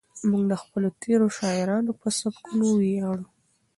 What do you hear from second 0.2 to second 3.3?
موږ د خپلو تېرو شاعرانو په سبکونو ویاړو.